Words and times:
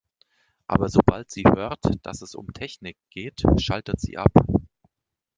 Aber 0.65 0.89
sobald 0.89 1.29
sie 1.29 1.43
hört, 1.43 1.85
dass 2.01 2.23
es 2.23 2.33
um 2.33 2.51
Technik 2.53 2.97
geht, 3.11 3.43
schaltet 3.57 3.99
sie 3.99 4.17
ab. 4.17 4.33